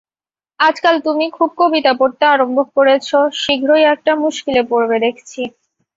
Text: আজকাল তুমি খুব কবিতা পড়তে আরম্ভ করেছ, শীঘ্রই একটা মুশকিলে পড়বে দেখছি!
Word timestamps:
আজকাল 0.59 0.95
তুমি 1.07 1.25
খুব 1.37 1.49
কবিতা 1.61 1.91
পড়তে 1.99 2.23
আরম্ভ 2.27 2.57
করেছ, 2.75 3.07
শীঘ্রই 3.41 3.83
একটা 3.93 4.11
মুশকিলে 4.23 4.61
পড়বে 4.71 4.97
দেখছি! 5.05 5.41